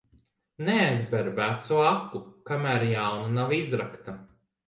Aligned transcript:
Neaizber 0.67 1.27
vecu 1.39 1.77
aku, 1.89 2.23
kamēr 2.51 2.87
jauna 2.93 3.31
nav 3.37 3.53
izrakta. 3.59 4.17